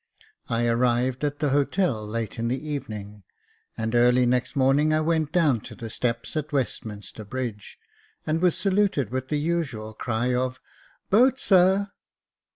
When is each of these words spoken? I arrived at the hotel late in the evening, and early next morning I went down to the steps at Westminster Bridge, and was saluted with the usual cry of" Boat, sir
I 0.49 0.65
arrived 0.65 1.23
at 1.23 1.37
the 1.37 1.49
hotel 1.49 2.03
late 2.07 2.39
in 2.39 2.47
the 2.47 2.67
evening, 2.67 3.21
and 3.77 3.93
early 3.93 4.25
next 4.25 4.55
morning 4.55 4.91
I 4.95 4.99
went 5.01 5.31
down 5.31 5.59
to 5.61 5.75
the 5.75 5.91
steps 5.91 6.35
at 6.35 6.51
Westminster 6.51 7.23
Bridge, 7.23 7.77
and 8.25 8.41
was 8.41 8.57
saluted 8.57 9.11
with 9.11 9.27
the 9.27 9.37
usual 9.37 9.93
cry 9.93 10.33
of" 10.33 10.59
Boat, 11.11 11.39
sir 11.39 11.91